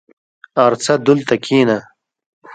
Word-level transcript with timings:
ارڅه 0.65 0.89
دولته 1.05 1.35
کينه. 1.45 1.77